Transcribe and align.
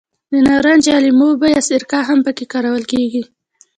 د 0.31 0.33
نارنج 0.47 0.83
یا 0.91 0.97
لیمو 1.05 1.27
اوبه 1.31 1.47
یا 1.55 1.61
سرکه 1.69 1.99
هم 2.09 2.19
په 2.25 2.31
کې 2.37 2.45
کارول 2.53 2.83
کېږي. 2.91 3.21